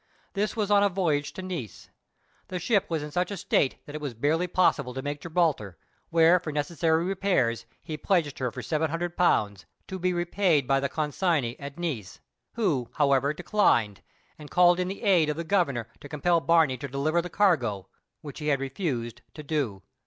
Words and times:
This 0.33 0.55
was 0.55 0.71
on 0.71 0.81
a 0.81 0.89
voyage 0.89 1.31
to 1.33 1.43
Nice. 1.43 1.91
The 2.47 2.57
ship 2.57 2.89
was 2.89 3.03
in 3.03 3.11
such 3.11 3.29
a 3.29 3.37
state 3.37 3.75
that 3.85 3.93
it 3.93 4.01
was 4.01 4.15
barely 4.15 4.47
possible 4.47 4.95
to 4.95 5.01
make 5.03 5.21
Gibraltar, 5.21 5.77
where 6.09 6.39
for 6.39 6.51
necessary 6.51 7.05
repairs 7.05 7.67
he 7.83 7.97
pledged 7.97 8.39
her 8.39 8.51
for 8.51 8.61
£700, 8.63 9.65
to 9.87 9.99
be 9.99 10.11
repaid 10.11 10.65
by 10.67 10.79
the 10.79 10.89
consignee 10.89 11.55
at 11.59 11.77
Nice, 11.77 12.19
who 12.53 12.89
however 12.95 13.31
declined, 13.31 14.01
and 14.39 14.49
called 14.49 14.79
in 14.79 14.87
the 14.87 15.03
aid 15.03 15.29
of 15.29 15.37
the 15.37 15.43
Governor 15.43 15.87
to 15.99 16.09
compel 16.09 16.39
Barney 16.41 16.77
to 16.77 16.87
deliver 16.87 17.21
the 17.21 17.29
cargo, 17.29 17.87
which 18.21 18.39
he 18.39 18.47
had 18.47 18.59
refused 18.59 19.21
to 19.35 19.43
do. 19.43 19.83